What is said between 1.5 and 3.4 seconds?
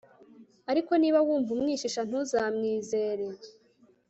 umwishisha, ntuzamwizere